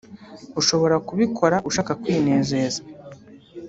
ushobora 0.59 0.95
kubikora 1.07 1.55
ushaka 1.69 1.91
kwinezeza 2.01 2.79